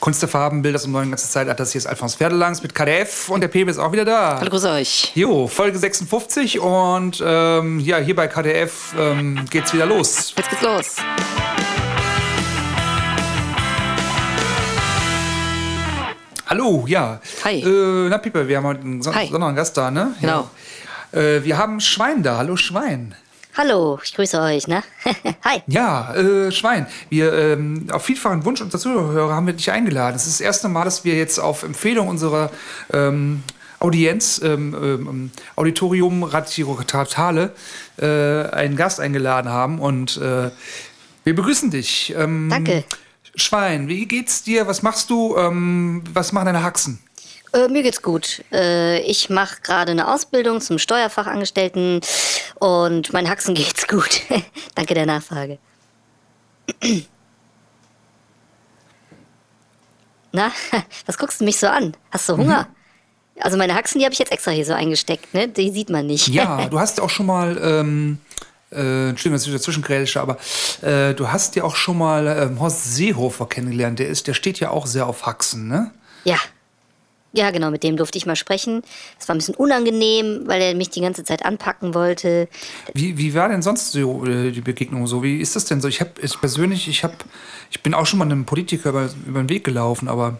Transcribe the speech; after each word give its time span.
Kunst 0.00 0.22
der 0.22 0.30
Farben, 0.30 0.62
Bilder 0.62 0.78
zum 0.78 0.92
neuen 0.92 1.10
ganzen 1.10 1.28
Zeitalter. 1.30 1.58
Das 1.58 1.72
hier 1.72 1.78
ist 1.78 1.86
Alfons 1.86 2.14
Pferdelangs 2.14 2.62
mit 2.62 2.74
KDF 2.74 3.28
und 3.28 3.42
der 3.42 3.48
Pepe 3.48 3.70
ist 3.70 3.78
auch 3.78 3.92
wieder 3.92 4.06
da. 4.06 4.38
Hallo, 4.40 4.48
grüß 4.50 4.64
euch. 4.64 5.12
Jo, 5.14 5.46
Folge 5.46 5.78
56 5.78 6.58
und 6.58 7.22
ähm, 7.24 7.78
ja, 7.80 7.98
hier 7.98 8.16
bei 8.16 8.26
KDF 8.26 8.94
ähm, 8.98 9.44
geht's 9.50 9.74
wieder 9.74 9.84
los. 9.84 10.32
Jetzt 10.36 10.48
geht's 10.48 10.62
los. 10.62 10.96
Hallo, 16.46 16.84
ja. 16.88 17.20
Hi. 17.44 17.60
Äh, 17.60 18.08
na, 18.08 18.16
Pepe, 18.18 18.48
wir 18.48 18.56
haben 18.56 18.66
heute 18.66 18.80
einen 18.80 19.02
son 19.02 19.14
Hi. 19.14 19.26
besonderen 19.26 19.54
Gast 19.54 19.76
da, 19.76 19.90
ne? 19.90 20.14
Genau. 20.20 20.48
Ja. 21.12 21.20
Äh, 21.20 21.44
wir 21.44 21.58
haben 21.58 21.78
Schwein 21.80 22.22
da. 22.22 22.38
Hallo, 22.38 22.56
Schwein. 22.56 23.14
Hallo, 23.62 23.98
ich 24.02 24.14
grüße 24.14 24.40
euch, 24.40 24.68
ne? 24.68 24.82
Hi. 25.44 25.60
Ja, 25.66 26.14
äh, 26.14 26.50
Schwein, 26.50 26.86
wir 27.10 27.34
ähm, 27.34 27.88
auf 27.92 28.02
vielfachen 28.06 28.42
Wunsch 28.46 28.62
unserer 28.62 28.80
Zuhörer 28.80 29.34
haben 29.34 29.46
wir 29.46 29.52
dich 29.52 29.70
eingeladen. 29.70 30.16
Es 30.16 30.26
ist 30.26 30.40
das 30.40 30.40
erste 30.40 30.70
Mal, 30.70 30.84
dass 30.84 31.04
wir 31.04 31.14
jetzt 31.14 31.38
auf 31.38 31.62
Empfehlung 31.62 32.08
unserer 32.08 32.50
ähm, 32.90 33.42
Audienz, 33.78 34.40
ähm, 34.42 34.74
ähm, 34.82 35.30
Auditorium 35.56 36.22
Radio 36.22 36.74
Tatale, 36.86 37.52
äh, 37.98 38.06
einen 38.06 38.76
Gast 38.76 38.98
eingeladen 38.98 39.50
haben 39.50 39.78
und 39.78 40.16
äh, 40.16 40.50
wir 41.24 41.34
begrüßen 41.34 41.70
dich. 41.70 42.14
Ähm, 42.16 42.48
Danke. 42.48 42.84
Schwein, 43.34 43.88
wie 43.88 44.06
geht's 44.06 44.42
dir? 44.42 44.68
Was 44.68 44.82
machst 44.82 45.10
du? 45.10 45.36
Ähm, 45.36 46.02
was 46.14 46.32
machen 46.32 46.46
deine 46.46 46.62
Haxen? 46.62 46.98
Äh, 47.52 47.68
mir 47.68 47.82
geht's 47.82 48.02
gut. 48.02 48.44
Äh, 48.52 49.00
ich 49.00 49.28
mache 49.30 49.60
gerade 49.62 49.90
eine 49.90 50.12
Ausbildung 50.12 50.60
zum 50.60 50.78
Steuerfachangestellten 50.78 52.00
und 52.56 53.12
meinen 53.12 53.28
Haxen 53.28 53.54
geht's 53.56 53.88
gut. 53.88 54.22
Danke 54.74 54.94
der 54.94 55.06
Nachfrage. 55.06 55.58
Na, 60.32 60.52
was 61.06 61.18
guckst 61.18 61.40
du 61.40 61.44
mich 61.44 61.58
so 61.58 61.66
an? 61.66 61.96
Hast 62.12 62.28
du 62.28 62.36
Hunger? 62.36 62.68
Also 63.40 63.56
meine 63.56 63.74
Haxen, 63.74 63.98
die 63.98 64.04
habe 64.04 64.12
ich 64.12 64.18
jetzt 64.18 64.32
extra 64.32 64.50
hier 64.50 64.66
so 64.66 64.74
eingesteckt, 64.74 65.32
ne? 65.34 65.48
Die 65.48 65.70
sieht 65.70 65.90
man 65.90 66.06
nicht. 66.06 66.28
Ja, 66.28 66.68
du 66.68 66.78
hast 66.78 67.00
auch 67.00 67.10
schon 67.10 67.26
mal, 67.26 67.58
ähm, 67.62 68.18
äh, 68.70 69.08
Entschuldigung, 69.08 69.38
dass 69.38 69.46
ich 69.46 69.52
dazwischen 69.52 69.82
grätsche, 69.82 70.20
aber 70.20 70.36
äh, 70.82 71.14
du 71.14 71.28
hast 71.28 71.56
ja 71.56 71.64
auch 71.64 71.74
schon 71.74 71.98
mal 71.98 72.26
ähm, 72.26 72.60
Horst 72.60 72.94
Seehofer 72.94 73.46
kennengelernt. 73.46 73.98
Der, 73.98 74.08
ist, 74.08 74.26
der 74.26 74.34
steht 74.34 74.60
ja 74.60 74.70
auch 74.70 74.86
sehr 74.86 75.06
auf 75.06 75.24
Haxen, 75.26 75.68
ne? 75.68 75.90
Ja. 76.24 76.36
Ja, 77.32 77.50
genau, 77.52 77.70
mit 77.70 77.84
dem 77.84 77.96
durfte 77.96 78.18
ich 78.18 78.26
mal 78.26 78.34
sprechen. 78.34 78.82
Es 79.18 79.28
war 79.28 79.34
ein 79.34 79.38
bisschen 79.38 79.54
unangenehm, 79.54 80.42
weil 80.46 80.60
er 80.60 80.74
mich 80.74 80.90
die 80.90 81.00
ganze 81.00 81.22
Zeit 81.22 81.44
anpacken 81.44 81.94
wollte. 81.94 82.48
Wie, 82.92 83.18
wie 83.18 83.34
war 83.34 83.48
denn 83.48 83.62
sonst 83.62 83.92
so 83.92 84.26
äh, 84.26 84.50
die 84.50 84.60
Begegnung 84.60 85.06
so? 85.06 85.22
Wie 85.22 85.38
ist 85.38 85.54
das 85.54 85.64
denn 85.64 85.80
so? 85.80 85.86
Ich 85.86 86.00
habe 86.00 86.10
ich 86.20 86.40
persönlich, 86.40 86.88
ich 86.88 87.04
habe, 87.04 87.14
ich 87.70 87.82
bin 87.82 87.94
auch 87.94 88.06
schon 88.06 88.18
mal 88.18 88.24
einem 88.24 88.46
Politiker 88.46 88.90
über, 88.90 89.10
über 89.26 89.42
den 89.42 89.48
Weg 89.48 89.62
gelaufen, 89.62 90.08
aber 90.08 90.38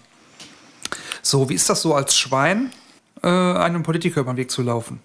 so, 1.23 1.49
wie 1.49 1.55
ist 1.55 1.71
das 1.71 1.83
so 1.83 1.95
als 1.95 2.17
Schwein, 2.17 2.73
äh, 3.23 3.29
einem 3.29 3.85
Politiker 3.85 4.23
über 4.23 4.33
den 4.33 4.39
Weg 4.39 4.51
zu 4.51 4.63
laufen? 4.63 5.01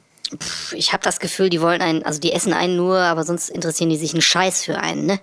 ich 0.74 0.94
habe 0.94 1.04
das 1.04 1.20
Gefühl, 1.20 1.50
die 1.50 1.62
wollen 1.62 1.82
einen, 1.82 2.04
also 2.04 2.20
die 2.20 2.32
essen 2.32 2.54
einen 2.54 2.76
nur, 2.76 2.98
aber 2.98 3.24
sonst 3.24 3.50
interessieren 3.50 3.90
die 3.90 3.98
sich 3.98 4.14
einen 4.14 4.22
Scheiß 4.22 4.64
für 4.64 4.80
einen, 4.80 5.06
ne? 5.06 5.20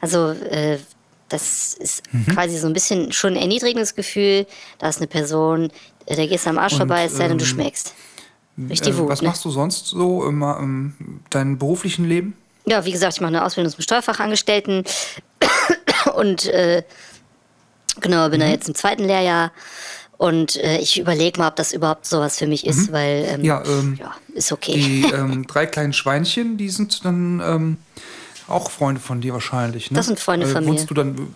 Also, 0.00 0.30
äh, 0.30 0.78
das 1.28 1.74
ist 1.74 2.02
Mhm. 2.12 2.26
quasi 2.26 2.56
so 2.58 2.66
ein 2.66 2.72
bisschen 2.72 3.12
schon 3.12 3.34
ein 3.34 3.40
erniedrigendes 3.42 3.94
Gefühl. 3.94 4.46
Da 4.78 4.88
ist 4.88 4.98
eine 4.98 5.06
Person, 5.06 5.70
äh, 6.06 6.16
der 6.16 6.26
gehst 6.28 6.46
du 6.46 6.50
am 6.50 6.58
Arsch 6.58 6.72
Und, 6.72 6.78
vorbei, 6.78 7.04
es 7.04 7.16
sei 7.16 7.28
denn, 7.28 7.38
du 7.38 7.44
ähm, 7.44 7.50
schmeckst. 7.50 7.94
Richtig 8.68 8.94
Äh, 8.94 8.98
Wut, 8.98 9.08
was 9.08 9.22
ne? 9.22 9.28
machst 9.28 9.44
du 9.44 9.50
sonst 9.50 9.86
so 9.86 10.24
im, 10.26 10.42
im 10.42 11.20
deinem 11.30 11.58
beruflichen 11.58 12.08
Leben? 12.08 12.34
Ja, 12.66 12.84
wie 12.84 12.92
gesagt, 12.92 13.14
ich 13.14 13.20
mache 13.20 13.28
eine 13.28 13.44
Ausbildung 13.44 13.72
zum 13.72 13.82
Steuerfachangestellten 13.82 14.84
und 16.16 16.46
äh, 16.46 16.82
genau, 18.00 18.28
bin 18.28 18.40
da 18.40 18.46
jetzt 18.48 18.68
im 18.68 18.74
zweiten 18.74 19.04
Lehrjahr 19.04 19.52
und 20.16 20.56
äh, 20.56 20.78
ich 20.78 20.98
überlege 20.98 21.38
mal, 21.38 21.48
ob 21.48 21.56
das 21.56 21.72
überhaupt 21.72 22.04
sowas 22.04 22.38
für 22.38 22.46
mich 22.46 22.66
ist, 22.66 22.90
weil 22.92 23.24
ähm, 23.28 23.44
Ja, 23.44 23.62
ähm, 23.64 23.96
ja, 24.00 24.14
ist 24.34 24.50
okay. 24.52 24.72
Die 24.74 25.02
ähm, 25.14 25.46
drei 25.46 25.66
kleinen 25.66 25.92
Schweinchen, 25.92 26.56
die 26.56 26.68
sind 26.70 27.04
dann 27.04 27.40
ähm, 27.44 27.76
auch 28.48 28.70
Freunde 28.70 29.00
von 29.00 29.20
dir 29.20 29.32
wahrscheinlich. 29.32 29.90
Ne? 29.90 29.96
Das 29.96 30.06
sind 30.06 30.18
Freunde 30.18 30.46
von 30.46 30.64
mir. 30.64 30.70
wohnst 30.70 30.90
Du 30.90 30.94
dann, 30.94 31.28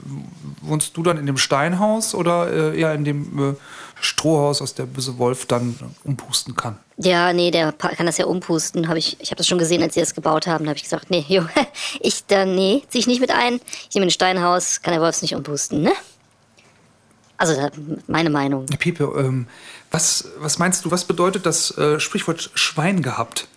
wohnst 0.63 0.97
du 0.97 1.03
dann 1.03 1.19
in 1.19 1.27
dem 1.27 1.37
Steinhaus 1.37 2.15
oder 2.15 2.73
äh, 2.73 2.81
eher 2.81 2.95
in 2.95 3.05
dem 3.05 3.51
äh, 3.51 3.55
Strohhaus, 4.01 4.63
aus 4.63 4.75
der 4.75 4.85
böse 4.85 5.19
Wolf 5.19 5.47
dann 5.47 5.77
umpusten 6.05 6.57
kann? 6.57 6.79
Ja, 6.97 7.33
nee, 7.33 7.51
der 7.51 7.73
kann 7.73 8.07
das 8.07 8.19
ja 8.19 8.27
umpusten. 8.27 8.89
Hab 8.89 8.97
ich 8.97 9.21
ich 9.21 9.31
habe 9.31 9.37
das 9.37 9.47
schon 9.47 9.59
gesehen, 9.59 9.83
als 9.83 9.95
sie 9.95 10.01
das 10.01 10.15
gebaut 10.15 10.47
haben. 10.47 10.65
Da 10.65 10.71
habe 10.71 10.77
ich 10.77 10.85
gesagt, 10.85 11.11
nee, 11.11 11.25
jo, 11.29 11.45
ich 12.01 12.27
dann, 12.27 12.55
nee, 12.55 12.83
zieh 12.89 12.99
ich 12.99 13.07
nicht 13.07 13.21
mit 13.21 13.31
ein. 13.31 13.61
Ich 13.89 13.95
nehme 13.95 14.07
ein 14.07 14.11
Steinhaus, 14.11 14.83
kann 14.83 14.93
der 14.93 15.03
Wolfs 15.03 15.23
nicht 15.23 15.35
umpusten, 15.35 15.83
ne? 15.83 15.93
Also, 17.37 17.57
da, 17.57 17.71
meine 18.07 18.31
Meinung. 18.31 18.67
Piepe, 18.67 19.05
ähm, 19.19 19.47
was, 19.91 20.29
was 20.39 20.59
meinst 20.59 20.85
du, 20.85 20.91
was 20.91 21.05
bedeutet 21.05 21.45
das 21.45 21.77
äh, 21.77 21.99
Sprichwort 21.99 22.51
Schwein 22.55 23.03
gehabt? 23.03 23.49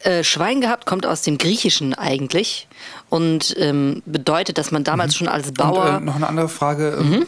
Äh, 0.00 0.24
Schwein 0.24 0.60
gehabt 0.60 0.86
kommt 0.86 1.04
aus 1.04 1.22
dem 1.22 1.36
Griechischen 1.38 1.92
eigentlich 1.94 2.68
und 3.10 3.54
ähm, 3.58 4.02
bedeutet, 4.06 4.56
dass 4.56 4.70
man 4.70 4.82
damals 4.82 5.14
schon 5.14 5.28
als 5.28 5.52
Bauer. 5.52 5.84
Und 5.96 5.96
äh, 5.96 6.00
noch 6.00 6.16
eine 6.16 6.26
andere 6.26 6.48
Frage. 6.48 6.96
Ähm, 6.98 7.26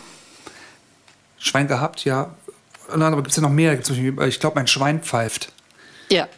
Schwein 1.38 1.68
gehabt, 1.68 2.04
ja. 2.04 2.34
Nein, 2.88 3.02
aber 3.12 3.16
gibt 3.22 3.30
es 3.30 3.36
ja 3.36 3.42
noch 3.42 3.50
mehr? 3.50 3.72
Äh, 3.72 4.28
ich 4.28 4.40
glaube, 4.40 4.54
mein 4.54 4.66
Schwein 4.66 5.02
pfeift. 5.02 5.52
ja. 6.10 6.28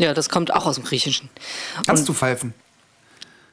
ja, 0.00 0.14
das 0.14 0.28
kommt 0.28 0.52
auch 0.54 0.66
aus 0.66 0.76
dem 0.76 0.84
Griechischen. 0.84 1.28
Kannst 1.86 2.08
du 2.08 2.14
pfeifen? 2.14 2.54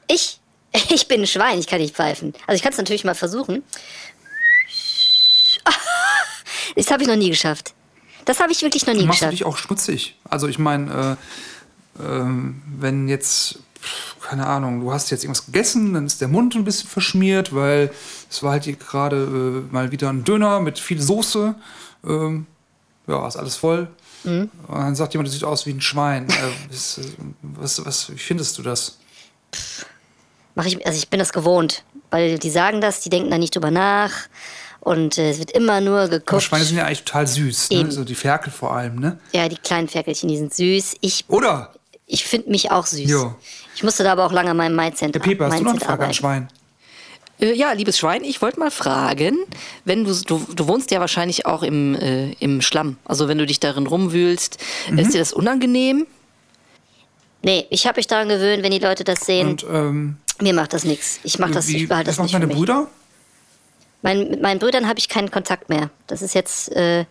Ich? 0.06 0.38
Ich 0.90 1.08
bin 1.08 1.22
ein 1.22 1.26
Schwein, 1.26 1.58
ich 1.58 1.66
kann 1.66 1.80
nicht 1.80 1.96
pfeifen. 1.96 2.34
Also, 2.46 2.56
ich 2.56 2.62
kann 2.62 2.72
es 2.72 2.78
natürlich 2.78 3.02
mal 3.04 3.14
versuchen. 3.14 3.62
Das 6.76 6.90
habe 6.90 7.02
ich 7.02 7.08
noch 7.08 7.16
nie 7.16 7.30
geschafft. 7.30 7.72
Das 8.24 8.40
habe 8.40 8.52
ich 8.52 8.60
wirklich 8.62 8.86
noch 8.86 8.94
nie 8.94 9.06
Machst 9.06 9.22
du 9.22 9.26
geschafft. 9.26 9.32
dich 9.32 9.44
auch 9.44 9.56
schmutzig? 9.56 10.16
Also 10.28 10.46
ich 10.48 10.58
meine, 10.58 11.16
äh, 11.18 11.57
ähm, 12.04 12.62
wenn 12.78 13.08
jetzt, 13.08 13.58
keine 14.20 14.46
Ahnung, 14.46 14.80
du 14.80 14.92
hast 14.92 15.10
jetzt 15.10 15.24
irgendwas 15.24 15.46
gegessen, 15.46 15.94
dann 15.94 16.06
ist 16.06 16.20
der 16.20 16.28
Mund 16.28 16.54
ein 16.54 16.64
bisschen 16.64 16.88
verschmiert, 16.88 17.54
weil 17.54 17.90
es 18.30 18.42
war 18.42 18.52
halt 18.52 18.64
hier 18.64 18.76
gerade 18.76 19.64
äh, 19.68 19.72
mal 19.72 19.90
wieder 19.92 20.10
ein 20.10 20.24
Döner 20.24 20.60
mit 20.60 20.78
viel 20.78 21.00
Soße. 21.00 21.54
Ähm, 22.06 22.46
ja, 23.06 23.26
ist 23.26 23.36
alles 23.36 23.56
voll. 23.56 23.88
Mhm. 24.24 24.50
Und 24.66 24.78
dann 24.78 24.94
sagt 24.94 25.14
jemand, 25.14 25.28
das 25.28 25.34
sieht 25.34 25.44
aus 25.44 25.66
wie 25.66 25.72
ein 25.72 25.80
Schwein. 25.80 26.28
Äh, 26.28 26.72
ist, 26.74 26.98
äh, 26.98 27.02
was, 27.42 27.84
was, 27.84 28.10
wie 28.10 28.18
findest 28.18 28.58
du 28.58 28.62
das? 28.62 28.98
Mach 30.54 30.66
ich, 30.66 30.84
also 30.86 30.98
ich 30.98 31.08
bin 31.08 31.18
das 31.18 31.32
gewohnt, 31.32 31.84
weil 32.10 32.38
die 32.38 32.50
sagen 32.50 32.80
das, 32.80 33.00
die 33.00 33.10
denken 33.10 33.30
da 33.30 33.38
nicht 33.38 33.54
drüber 33.54 33.70
nach 33.70 34.12
und 34.80 35.18
äh, 35.18 35.30
es 35.30 35.38
wird 35.38 35.50
immer 35.52 35.80
nur 35.80 36.00
Aber 36.00 36.08
geguckt. 36.08 36.42
Schweine 36.42 36.64
sind 36.64 36.76
ja 36.76 36.84
eigentlich 36.84 37.04
total 37.04 37.26
süß, 37.26 37.70
ne? 37.70 37.92
So 37.92 38.04
die 38.04 38.14
Ferkel 38.14 38.52
vor 38.52 38.74
allem, 38.74 38.96
ne? 38.96 39.18
Ja, 39.32 39.48
die 39.48 39.56
kleinen 39.56 39.88
Ferkelchen, 39.88 40.28
die 40.28 40.36
sind 40.36 40.54
süß. 40.54 40.96
Ich, 41.00 41.24
Oder? 41.28 41.72
Ich 42.08 42.24
finde 42.24 42.50
mich 42.50 42.70
auch 42.72 42.86
süß. 42.86 43.08
Jo. 43.08 43.34
Ich 43.76 43.82
musste 43.84 44.02
da 44.02 44.12
aber 44.12 44.26
auch 44.26 44.32
lange 44.32 44.50
an 44.50 44.56
meinem 44.56 44.74
Mindset, 44.74 45.14
Der 45.14 45.20
Pepe, 45.20 45.44
hast 45.46 45.60
du 45.60 45.62
noch 45.64 45.70
eine 45.70 45.78
Frage 45.80 45.92
an 45.92 46.00
arbeiten. 46.00 46.14
Schwein? 46.14 46.48
Äh, 47.40 47.52
ja, 47.54 47.70
liebes 47.72 47.96
Schwein, 47.98 48.24
ich 48.24 48.42
wollte 48.42 48.58
mal 48.58 48.72
fragen, 48.72 49.36
wenn 49.84 50.04
du, 50.04 50.12
du, 50.26 50.44
du 50.56 50.66
wohnst 50.66 50.90
ja 50.90 50.98
wahrscheinlich 50.98 51.46
auch 51.46 51.62
im, 51.62 51.94
äh, 51.94 52.32
im 52.40 52.60
Schlamm, 52.62 52.96
also 53.04 53.28
wenn 53.28 53.38
du 53.38 53.46
dich 53.46 53.60
darin 53.60 53.86
rumwühlst, 53.86 54.58
Mhm. 54.90 54.98
ist 54.98 55.14
dir 55.14 55.18
das 55.18 55.32
unangenehm? 55.32 56.06
Nee, 57.42 57.66
ich 57.70 57.86
habe 57.86 57.98
mich 57.98 58.08
daran 58.08 58.28
gewöhnt, 58.28 58.64
wenn 58.64 58.72
die 58.72 58.80
Leute 58.80 59.04
das 59.04 59.20
sehen. 59.20 59.50
Und 59.50 59.64
ähm, 59.70 60.16
mir 60.40 60.52
macht 60.54 60.72
das 60.72 60.82
nichts. 60.84 61.20
Ich 61.22 61.38
mache 61.38 61.52
das, 61.52 61.68
ich 61.68 61.86
behalte 61.88 62.08
was 62.08 62.16
das 62.16 62.18
machen 62.18 62.24
nicht 62.26 62.32
für 62.34 62.40
deine 62.40 62.46
mich. 62.48 62.56
Brüder? 62.56 62.88
Mein, 64.02 64.28
mit 64.30 64.42
meinen 64.42 64.58
Brüdern 64.58 64.88
habe 64.88 64.98
ich 64.98 65.08
keinen 65.08 65.30
Kontakt 65.30 65.68
mehr. 65.68 65.90
Das 66.08 66.20
ist 66.22 66.34
jetzt, 66.34 66.72
äh, 66.72 67.04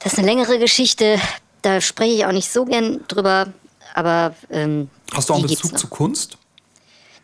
das 0.00 0.14
ist 0.14 0.18
eine 0.18 0.26
längere 0.28 0.58
Geschichte. 0.58 1.18
Da 1.62 1.80
spreche 1.80 2.14
ich 2.14 2.26
auch 2.26 2.32
nicht 2.32 2.50
so 2.50 2.64
gern 2.64 3.00
drüber. 3.06 3.52
Aber 3.94 4.34
ähm, 4.50 4.90
Hast 5.14 5.28
du 5.30 5.32
auch 5.32 5.38
einen 5.38 5.46
Bezug 5.46 5.78
zu 5.78 5.86
Kunst? 5.88 6.36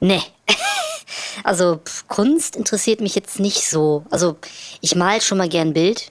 Nee. 0.00 0.22
Also 1.44 1.80
Kunst 2.08 2.54
interessiert 2.56 3.00
mich 3.00 3.14
jetzt 3.14 3.40
nicht 3.40 3.68
so. 3.68 4.04
Also 4.10 4.36
ich 4.80 4.94
mal 4.94 5.20
schon 5.20 5.38
mal 5.38 5.48
gern 5.48 5.72
Bild. 5.72 6.10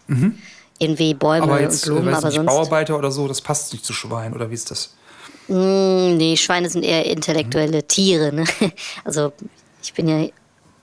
Irgendwie 0.80 1.14
Bäume 1.14 1.46
Mhm. 1.46 1.52
Aber 1.52 1.62
jetzt, 1.62 1.88
und 1.88 1.96
Blumen, 1.96 2.12
weiß 2.12 2.18
aber 2.20 2.28
nicht, 2.28 2.36
sonst. 2.38 2.48
Bauarbeiter 2.48 2.98
oder 2.98 3.12
so, 3.12 3.28
das 3.28 3.42
passt 3.42 3.72
nicht 3.74 3.86
zu 3.86 3.94
Schwein, 3.94 4.34
oder 4.34 4.50
wie 4.50 4.56
ist 4.56 4.72
das? 4.72 4.94
Mm, 5.48 6.16
nee, 6.18 6.36
Schweine 6.38 6.70
sind 6.70 6.84
eher 6.84 7.06
intellektuelle 7.06 7.80
Mhm. 7.80 7.88
Tiere. 7.88 8.34
Ne? 8.34 8.44
Also 9.04 9.34
ich 9.84 9.94
bin 9.94 10.08
ja 10.08 10.28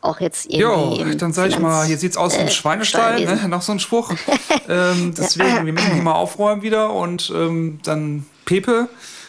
auch 0.00 0.20
jetzt 0.20 0.46
irgendwie. 0.46 1.02
Jo, 1.02 1.14
dann 1.14 1.32
sag 1.32 1.48
ich 1.48 1.58
mal, 1.58 1.84
hier 1.86 1.98
sieht's 1.98 2.16
aus 2.16 2.34
wie 2.34 2.40
ein 2.40 2.48
äh, 2.48 2.50
Schweinestall, 2.50 3.24
ne? 3.24 3.48
noch 3.48 3.62
so 3.62 3.72
ein 3.72 3.80
Spruch. 3.80 4.12
ähm, 4.68 5.14
deswegen, 5.16 5.66
wir 5.66 5.72
müssen 5.72 5.94
hier 5.94 6.02
mal 6.02 6.14
aufräumen 6.14 6.62
wieder 6.62 6.92
und 6.92 7.32
ähm, 7.34 7.80
dann 7.82 8.26
Pepe. 8.44 8.88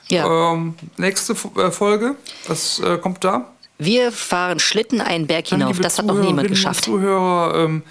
Ja. 0.09 0.53
Ähm, 0.53 0.75
nächste 0.97 1.33
äh, 1.33 1.71
Folge, 1.71 2.15
was 2.47 2.79
äh, 2.79 2.97
kommt 2.97 3.23
da? 3.23 3.45
Wir 3.77 4.11
fahren 4.11 4.59
Schlitten 4.59 5.01
einen 5.01 5.27
Berg 5.27 5.47
hinauf, 5.47 5.79
das 5.79 5.99
hat 5.99 6.05
noch 6.05 6.19
niemand 6.19 6.47
geschafft. 6.47 6.85
Zuhörer, 6.85 7.63
ähm, 7.63 7.83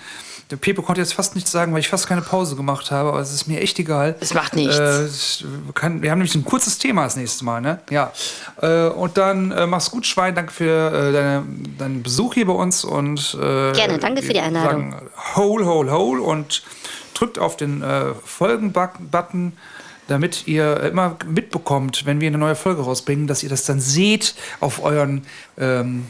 der 0.51 0.57
Pepe 0.57 0.81
konnte 0.83 1.01
jetzt 1.01 1.13
fast 1.13 1.35
nichts 1.35 1.51
sagen, 1.51 1.73
weil 1.73 1.81
ich 1.81 1.89
fast 1.89 2.07
keine 2.07 2.23
Pause 2.23 2.55
gemacht 2.55 2.93
habe, 2.93 3.09
aber 3.09 3.21
es 3.21 3.33
ist 3.33 3.49
mir 3.49 3.61
echt 3.61 3.79
egal. 3.81 4.15
Es 4.21 4.33
macht 4.33 4.55
nichts. 4.55 4.79
Äh, 4.79 5.73
kann, 5.75 6.03
wir 6.03 6.11
haben 6.11 6.19
nämlich 6.19 6.37
ein 6.37 6.45
kurzes 6.45 6.79
Thema 6.79 7.03
das 7.03 7.17
nächste 7.17 7.45
Mal, 7.45 7.61
ne? 7.61 7.81
Ja. 7.91 8.13
Äh, 8.61 8.89
und 8.89 9.17
dann 9.19 9.51
äh, 9.51 9.67
mach's 9.67 9.91
gut, 9.91 10.07
Schwein. 10.07 10.37
Danke 10.37 10.53
für 10.53 10.93
äh, 10.93 11.13
deine, 11.13 11.45
deinen 11.79 12.03
Besuch 12.05 12.35
hier 12.35 12.47
bei 12.47 12.53
uns 12.53 12.85
und 12.85 13.35
äh, 13.35 13.73
Gerne, 13.73 13.99
danke 13.99 14.23
für 14.23 14.29
die 14.29 14.35
wir 14.35 14.45
Einladung. 14.45 14.93
Sagen 14.93 15.11
Hole, 15.35 15.67
Hole, 15.67 15.91
Hole 15.91 16.23
und 16.23 16.63
drückt 17.15 17.41
auf 17.41 17.57
den 17.57 17.83
äh, 17.83 18.15
Folgen-Button, 18.25 19.53
damit 20.09 20.47
ihr 20.47 20.81
immer 20.81 21.17
mitbekommt, 21.27 22.07
wenn 22.07 22.21
wir 22.21 22.29
eine 22.29 22.39
neue 22.39 22.57
Folge 22.57 22.83
rausbringen, 22.83 23.27
dass 23.27 23.43
ihr 23.43 23.49
das 23.49 23.65
dann 23.65 23.81
seht 23.81 24.35
auf 24.61 24.83
euren 24.83 25.27
ähm, 25.59 26.07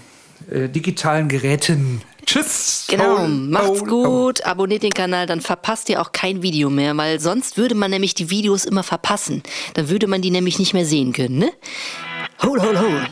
äh, 0.51 0.69
digitalen 0.69 1.29
Geräten. 1.29 2.03
Tschüss. 2.27 2.87
Genau, 2.89 3.27
macht's 3.27 3.85
gut, 3.85 4.45
abonniert 4.45 4.83
den 4.83 4.91
Kanal, 4.91 5.27
dann 5.27 5.41
verpasst 5.41 5.89
ihr 5.89 6.01
auch 6.01 6.13
kein 6.13 6.43
Video 6.43 6.71
mehr, 6.71 6.97
weil 6.97 7.21
sonst 7.21 7.57
würde 7.57 7.75
man 7.75 7.91
nämlich 7.91 8.15
die 8.15 8.31
Videos 8.31 8.65
immer 8.65 8.83
verpassen. 8.83 9.43
Dann 9.75 9.89
würde 9.89 10.09
man 10.09 10.23
die 10.23 10.31
nämlich 10.31 10.59
nicht 10.59 10.75
mehr 10.75 10.85
sehen 10.85 11.13
können, 11.13 11.39
ne? 11.39 11.53
Hol, 12.43 12.61
hol, 12.61 12.79
hol. 12.79 13.09